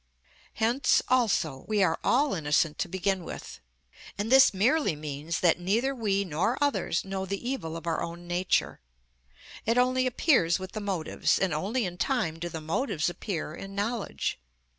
Hence, 0.55 1.03
also, 1.09 1.63
we 1.67 1.83
are 1.83 1.99
all 2.03 2.33
innocent 2.33 2.79
to 2.79 2.87
begin 2.89 3.23
with, 3.23 3.59
and 4.17 4.31
this 4.31 4.51
merely 4.51 4.95
means 4.95 5.41
that 5.41 5.59
neither 5.59 5.93
we 5.93 6.25
nor 6.25 6.57
others 6.59 7.05
know 7.05 7.23
the 7.27 7.47
evil 7.47 7.77
of 7.77 7.85
our 7.85 8.01
own 8.01 8.25
nature; 8.25 8.79
it 9.63 9.77
only 9.77 10.07
appears 10.07 10.57
with 10.57 10.71
the 10.71 10.81
motives, 10.81 11.37
and 11.37 11.53
only 11.53 11.85
in 11.85 11.99
time 11.99 12.39
do 12.39 12.49
the 12.49 12.59
motives 12.61 13.11
appear 13.11 13.53
in 13.53 13.75
knowledge. 13.75 14.39